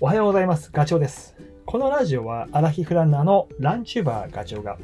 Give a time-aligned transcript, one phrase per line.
[0.00, 0.70] おはようございます。
[0.72, 1.36] ガチョウです。
[1.64, 4.76] このラジオはアラヒフランナーのランチューバーガチョウが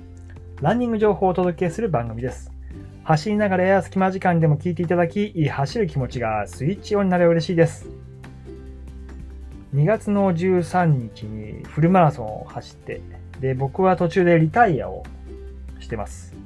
[0.62, 2.52] ランニング情報をお届けする番組です。
[3.02, 7.88] 走りながらや隙間時間でも聞いていただき、走る気持ちがスイッチオンになれば嬉しいです。
[9.74, 13.00] 2月の13日にフルマラソンを走って、
[13.40, 15.02] で、僕は途中でリタイアを
[15.80, 16.36] してます。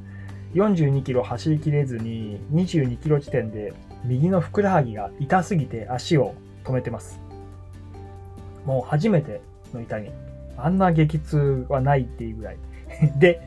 [0.54, 3.74] 42キロ走りきれずに22キロ地点で
[4.04, 6.34] 右のふくらはぎが痛すぎて足を
[6.64, 7.23] 止めてます。
[8.64, 9.40] もう初めて
[9.72, 10.10] の痛み。
[10.56, 12.58] あんな激痛はないっていうぐらい。
[13.18, 13.40] で、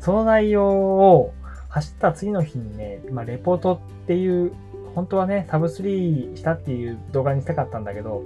[0.00, 1.34] その内容を
[1.68, 4.52] 走った次の日にね、まあ、レポートっていう、
[4.94, 8.22] 本当はね、サブ3したっていう動画にしたかったんだけど、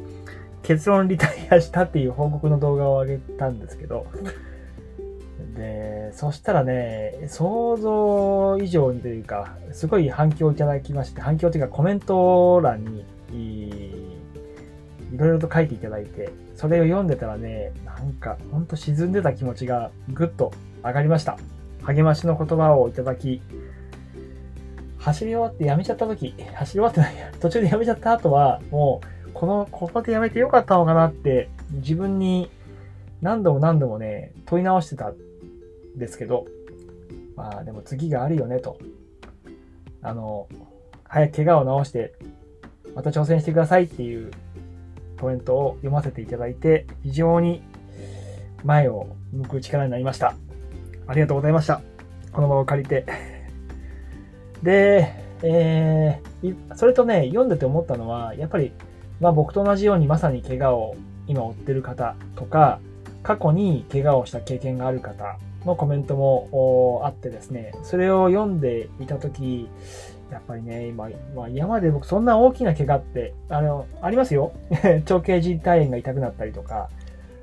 [0.63, 4.07] 結論リタイアしたっていう報告の動画を上げたんですけど、
[5.57, 13.05] で、そしたらね、想像以上にというか、すごい反響をいただきまして、反響というかコメント欄に、
[15.13, 21.39] いろいろと書いていただいて、それを読んでたらね、なんか、ほんと沈んでた気持ちがぐっと上がりました。
[21.83, 23.43] 励ましの言葉をいただき、
[24.99, 32.51] 走り終わってやめちゃった時、走り終わってないや、途中でやめちゃった後は、もう、この、ここでやめてよかったのかなって、自分に
[33.21, 35.17] 何度も何度もね、問い直してたん
[35.97, 36.47] ですけど、
[37.37, 38.79] まあでも次があるよねと。
[40.03, 40.49] あの、
[41.05, 42.15] 早く怪我を治して、
[42.95, 44.31] また挑戦してくださいっていう
[45.23, 47.63] コメントを読ませていただいて、非常に
[48.65, 50.35] 前を向く力になりました。
[51.07, 51.81] ありがとうございました。
[52.33, 53.07] この場を借りて。
[54.65, 58.73] で、えー、それとね、読んでて思ったのは、やっぱり、
[59.21, 60.97] まあ僕と同じようにまさに怪我を
[61.29, 62.81] 今負ってる方とか、
[63.23, 69.69] 過去に怪我をした経験がある方のコメントもあってですね、それを読んでいたとき、
[70.33, 74.53] やっぱりね、今、まあ、山で僕そんな大きな怪我って、あの、ありますよ。
[75.05, 76.89] 長径靭帯炎が痛くなったりとか、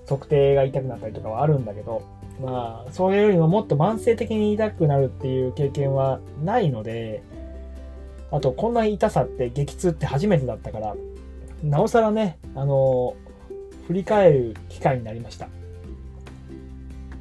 [0.08, 2.02] 測定が痛くなったりとかはあるんだけど、
[2.42, 7.22] まあ、それよりももっと慢性的に痛くなるっていう経験はないので、
[8.32, 10.96] あと、こんな痛さって激痛って初めてだったから、
[11.62, 13.14] なおさらね、あの、
[13.86, 15.48] 振り返る機会になりました。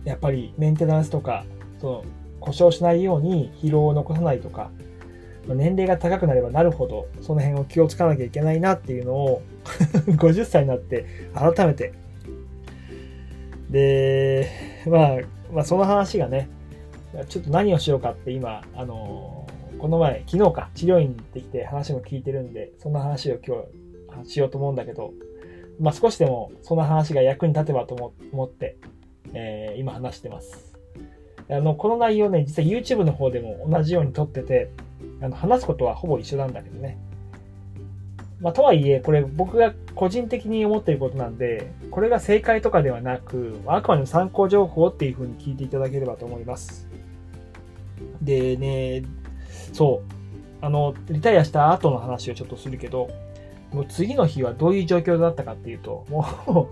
[0.05, 1.45] やっぱりメンテナンスとか、
[1.79, 2.05] その
[2.41, 4.71] 故障しないように疲労を残さないとか、
[5.55, 9.43] 年齢が高くなればなるほど、その辺を気をつかなきゃいけないなっていうのを
[10.07, 11.93] 50歳になって改めて。
[13.71, 14.49] で、
[14.87, 15.17] まあ、
[15.53, 16.49] まあ、その話がね、
[17.29, 19.47] ちょっと何をしようかって今、あの
[19.79, 23.57] この前、昨日か、治療院に行ってきて話も聞いてるんで、そんな話を今
[24.25, 25.13] 日しようと思うんだけど、
[25.79, 28.77] まあ、少しでもその話が役に立てばと思って、
[29.33, 30.77] えー、今話してます。
[31.51, 34.71] あの、この内容ね、実は YouTube の方でも同じように撮ってて、
[35.21, 36.99] あの話すことはほぼ一緒なんだけどね。
[38.41, 46.89] まあ、とはいえ、これ僕が個人的に思っていることなんで、これが正解とかではなく、あくまでも参考情報っていう風に聞いていただければと思います。
[48.23, 49.03] でね、
[49.73, 53.09] そう、あの、リタイアした後の話をちょっとするけど、
[53.73, 56.69] もう次の日はどういう状況だったかっていうと、も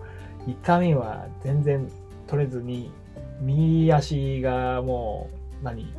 [0.47, 1.91] う痛みは全然
[2.29, 2.93] 取れずに、
[3.41, 5.29] 右足がも
[5.61, 5.93] う、何？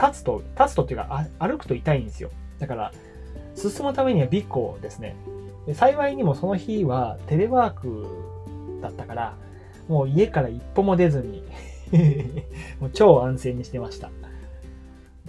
[0.00, 2.30] 立つと、立つとっていうか、歩くと痛いんですよ。
[2.58, 2.92] だから、
[3.54, 5.16] 進むためにはビッコですね。
[5.66, 8.06] で幸いにもその日はテレワーク
[8.82, 9.36] だったから、
[9.88, 11.42] もう家から一歩も出ずに
[12.80, 14.10] もう超安静にしてました。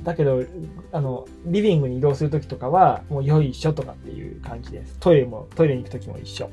[0.03, 0.43] だけど、
[0.91, 4.97] あの、リビングに移動するときとかは、もうよいしょとかっていう感じです。
[4.99, 6.49] トイレも、トイレに行くときも一緒。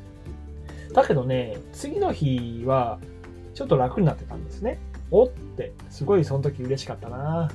[0.95, 3.01] だけどね、次の日は、
[3.55, 4.79] ちょっと楽になってたんですね。
[5.11, 7.51] おって、すごいその時嬉しかったな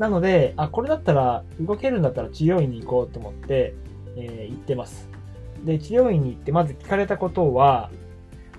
[0.00, 3.74] なので、あ、これだったら、動けるんだったら治療院に行こうと思って、
[4.16, 5.10] えー、行ってます。
[5.62, 7.90] で、治療院に行って、まず聞かれたことは、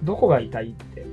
[0.03, 1.03] どこが痛いって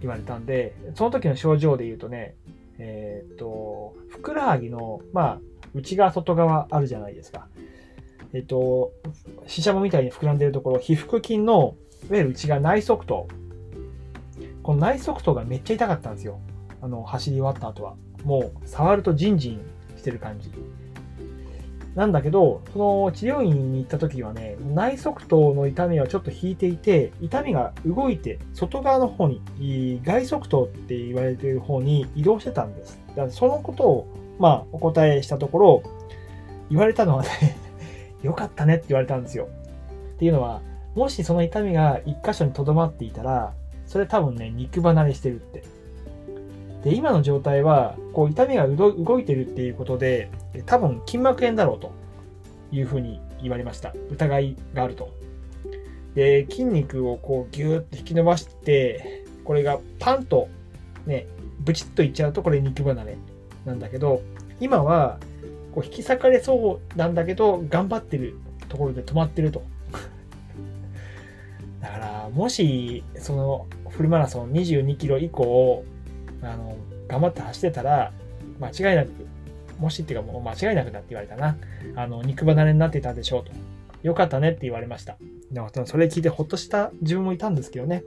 [0.00, 2.34] 言われたんで、その時の症状で言うとね、
[2.78, 5.40] えっ、と、ふくらはぎの、まあ、
[5.74, 7.46] 内側、外側あるじゃないですか。
[8.32, 8.90] えっ、と、
[9.46, 11.76] ししゃもみたいに膨らんでるところ、皮腹筋の、
[12.08, 13.28] いわゆる内側内側頭。
[14.64, 16.40] この内側頭がめっちゃ痛かったんですよ。
[16.82, 17.94] あの、走り終わった後は。
[18.26, 19.60] もう、触るとジンジン
[19.96, 20.50] してる感じ。
[21.94, 33.00] なんだけど、その治療院に行った時はね、内側頭の痛みはちょっと引いていて、痛みが動いて、外側の方に、外側頭って言われている方に移動してたんです。
[33.10, 34.06] だからそのことを、
[34.38, 35.82] まあ、お答えしたところ、
[36.68, 37.28] 言われたのはね、
[38.22, 39.46] よかったねって言われたんですよ。
[40.16, 40.60] っていうのは、
[40.96, 43.54] もしその痛みが一箇所に留まっていたら、
[43.86, 45.62] それ多分ね、肉離れしてるって。
[46.86, 50.30] で、今の状態は、こう、痛みが動いてるっていうことで、
[50.66, 51.90] 多分筋膜炎だろうと
[52.70, 53.92] いうふうに言われました。
[54.08, 55.12] 疑いがあると。
[56.14, 60.46] で、筋肉をこうギューッと引き伸ばして、これがパンと
[61.06, 61.26] ね、
[61.58, 63.18] ブチッといっちゃうとこれ肉離れ
[63.64, 64.22] なんだけど、
[64.60, 65.18] 今は
[65.74, 69.64] こう引き裂かれそうなんだけど、頑張ってるところで止まってると。
[71.82, 75.84] だから、もし、そのフルマラソン22キロ以降、
[76.42, 76.76] あの、
[77.08, 78.12] 頑張って走ってたら、
[78.60, 79.10] 間違いなく、
[79.78, 81.56] もしっていうかもう間違いなくなって言われたな。
[81.96, 83.52] あの、肉離れになってたでしょうと。
[84.02, 85.16] よかったねって言われました。
[85.50, 88.04] でもそれ聞いてほっとした自分もいたんですけどね。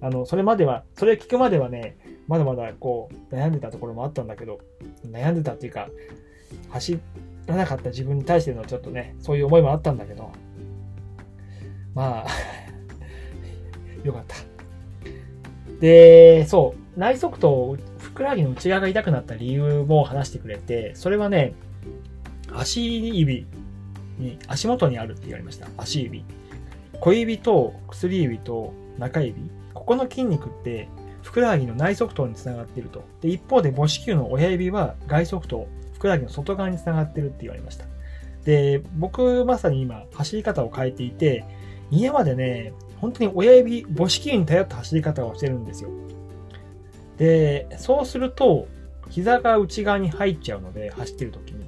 [0.00, 1.96] あの、それまでは、それ聞くまではね、
[2.28, 4.60] まだまだこう、悩んでたところもあったんだけど、
[5.06, 5.88] 悩んでたっていうか、
[6.70, 6.98] 走
[7.46, 10.30] らなかった自分に対してのちょっとね、そういう思いもあったんだけど、
[11.94, 12.30] まあ
[14.04, 14.36] よかった。
[15.80, 21.52] で、そう、内側とふくらはぎの内側が痛くなった理由も話してくれて、それはね、
[22.52, 23.46] 足指
[24.18, 25.68] に、足元にあるって言われました。
[25.76, 26.24] 足指。
[27.00, 29.50] 小指と薬指と中指。
[29.74, 30.88] ここの筋肉って
[31.22, 33.04] ふくらはぎの内側頭につながっていると。
[33.20, 37.84] で、一方で母子球の親指は外側頭、ふくらはぎの外側につながっているって言われました。
[38.44, 41.44] で、僕まさに今走り方を変えていて、
[41.90, 45.90] 家までね、本当に親指、母子球に頼った走り方をしてるんですよ。
[47.18, 48.66] で、そうすると、
[49.10, 51.66] 膝が内側に入っちゃうので、走ってる時に。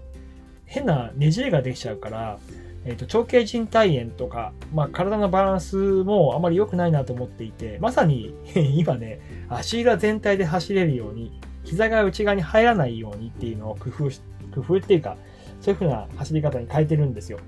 [0.67, 2.39] 変なねじれができちゃうから、
[2.85, 8.35] えっ、ー、と、長径靭帯炎とか、まあ、体のバランスもあまり良くないなと思っていて、まさに
[8.77, 14.21] 今ね、足裏全体で走れるように、膝が内側に入らないようにっていうのを工夫し、
[14.55, 15.17] 工夫っていうか、
[15.61, 17.39] そういう風な走り方に変えてるんですよ。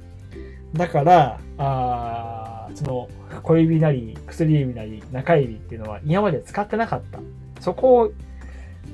[0.72, 3.08] だから、あその、
[3.42, 7.20] 小指なり、薬指なり、中指っていうのは今まで使ってなかった。
[7.60, 8.12] そこを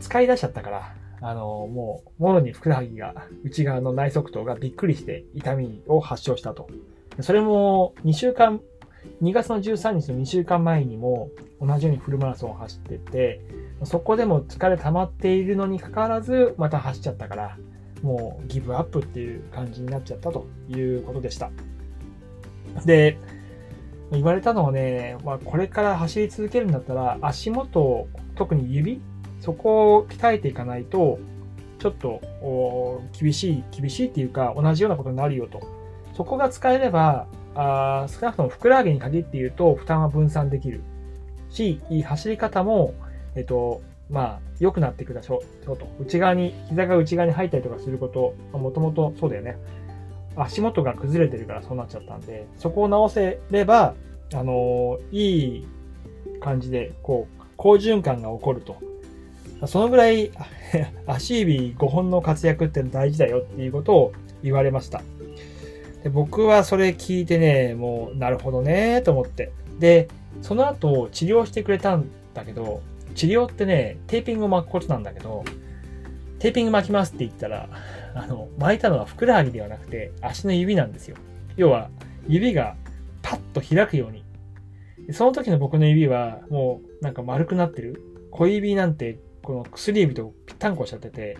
[0.00, 3.14] 使い出しちゃったから、あの、もう、もろにふくらはぎが、
[3.44, 6.68] 内側の内側頭がびっくりして痛みを発症したと。
[7.20, 8.60] それも2週間、
[9.22, 11.30] 2月の13日の2週間前にも
[11.60, 13.40] 同じようにフルマラソンを走ってて、
[13.84, 17.58] そこでも疲れ溜まっているのにかかわらず、また走っちゃったから、
[18.02, 21.50] もうギブアップっていう感じになっちゃったということでした。
[22.84, 23.18] で、
[24.12, 29.00] 言われたのはね、まあ、これから走り続けるんだったら、足元、特に指、
[29.40, 31.18] そこを鍛えていかないと、
[31.78, 32.20] ちょっと
[33.18, 35.60] 厳しい、厳しいっていうか、同じようなことになるよと。
[36.14, 40.82] そこが使えれば、あ少なくともふくらはぎに限って言うと、負担は分散できる
[41.56, 42.94] しいい、走り方も、
[43.34, 45.88] えっと、まあ、良くなっていくでしょうと。
[45.98, 49.56] 内側に、膝が内側に入ったりとかすること、もともとそうだよね。
[50.36, 53.94] 足元が崩れてるからそうなっちゃったんで、そこを直せれば、
[54.34, 55.66] あのー、いい
[56.40, 58.76] 感じで、こう、好循環が起こると。
[59.66, 60.30] そのぐらい
[61.06, 64.12] 足指5本の活躍って大事だよっていうことを
[64.44, 65.02] 言われました。
[66.04, 69.50] で僕はそれ聞いてね、もうなるほどねと思って。
[69.80, 70.06] で、
[70.42, 72.82] その後治療してくれたんだけど、
[73.16, 75.42] 治療ってね、テーピングを巻くことなんだけど、
[76.38, 77.68] テーピング巻きますって言ったら、
[78.14, 81.16] あの、巻いたのはふくらはぎではなくて足の指なんですよ。
[81.56, 81.88] 要は、
[82.28, 82.76] 指が
[83.22, 84.25] パッと開くように。
[85.12, 88.02] その時の僕の指はもうなんか丸くなってる。
[88.30, 91.38] 小指なんてこの薬指とぴったんこしちゃってて、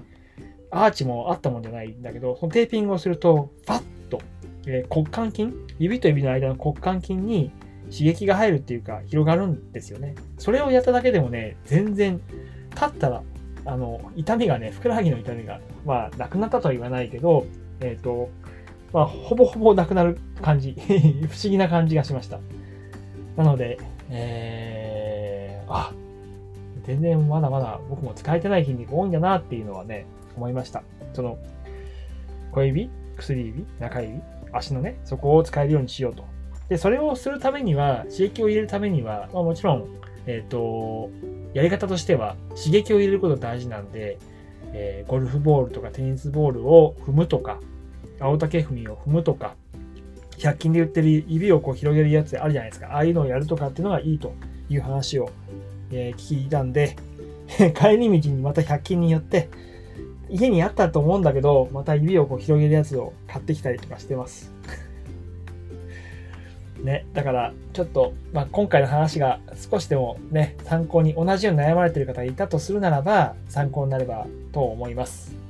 [0.71, 4.21] アーチもあったもんじゃないんだけど、そのテーピングをすると、パッと、
[4.67, 7.51] えー、骨幹筋指と指の間の骨幹筋に
[7.91, 10.15] 刺激が入るっていうか、広がるんですよね。
[10.39, 12.21] それをやっただけでもね、全然、
[12.71, 13.23] 立ったら、
[13.65, 17.47] あの、痛みがね、ふくらはぎの痛みが、まあ、なくなったとは言わないけど、
[17.81, 18.31] えっ、ー、と、
[18.93, 20.73] まあ、ほぼほぼなくなる感じ。
[20.79, 22.41] 不思議な感じがしました。
[23.37, 23.79] なので、
[24.11, 25.93] えー、あ、
[26.85, 30.83] 全然まだまだ僕も使えてない筋肉多いんだなっていうのはね、思いました。
[31.13, 31.39] その、
[32.53, 34.21] 小指、薬指、中指、
[34.53, 36.25] 足のね、そこを使えるようにしようと。
[36.69, 39.87] で、それをするためには、刺激を入れるためには、まあ、もちろん、
[40.27, 41.11] えっ、ー、と、
[41.55, 44.19] やり方としては、刺激を入れること大事なんで、
[44.73, 47.61] えー、ゴルフボールとかテニスボールを踏むとか、
[48.21, 49.55] 青竹踏みを踏むとか、
[50.39, 52.89] 100均で売ってる指をこう広げるやつあるじゃないですか。
[52.89, 54.35] ああいうのをやるとかっていうのがいいと
[54.69, 55.31] いう話を
[55.93, 56.97] え、聞いたんで、
[57.75, 59.49] 帰り道にまた100均に寄って、
[60.29, 64.53] 家にあったと思うんだけど、また指をこう広げるやつを買ってきたりとかしてます。
[66.83, 75.46] ね、だから、ちょっと、まあ、今回の話が少しでもね、参考に、同じように悩まれてる方がいたとするならば、参考になればと思います。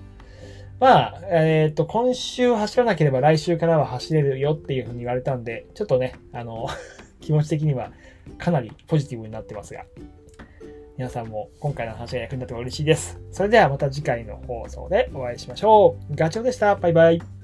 [0.78, 6.68] まあ、えっ、ー、と、今週走らなければ来週からは走れるよっていうふうに言われたんで、ちょっとね、あの、
[7.20, 7.92] 気持ち的には
[8.38, 9.84] かなりポジティブになってますが、
[10.98, 13.20] 皆さんも今回の話が役に立てば嬉しいです。
[13.30, 16.14] それではまた次回の放送でお会いしましょう。
[16.14, 16.74] ガチョウでした。
[16.76, 17.35] バイバイ。